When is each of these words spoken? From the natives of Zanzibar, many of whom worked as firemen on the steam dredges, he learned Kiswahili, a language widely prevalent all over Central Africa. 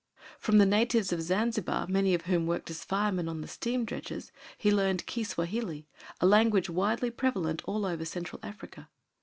From 0.39 0.57
the 0.57 0.65
natives 0.65 1.13
of 1.13 1.21
Zanzibar, 1.21 1.85
many 1.85 2.15
of 2.15 2.23
whom 2.23 2.47
worked 2.47 2.71
as 2.71 2.83
firemen 2.83 3.29
on 3.29 3.41
the 3.41 3.47
steam 3.47 3.85
dredges, 3.85 4.31
he 4.57 4.71
learned 4.71 5.05
Kiswahili, 5.05 5.85
a 6.19 6.25
language 6.25 6.71
widely 6.71 7.11
prevalent 7.11 7.61
all 7.65 7.85
over 7.85 8.03
Central 8.03 8.39
Africa. 8.41 8.89